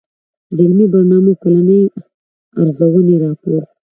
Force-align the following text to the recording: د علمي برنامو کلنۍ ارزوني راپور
د 0.55 0.57
علمي 0.65 0.85
برنامو 0.93 1.31
کلنۍ 1.41 1.81
ارزوني 2.61 3.15
راپور 3.23 3.61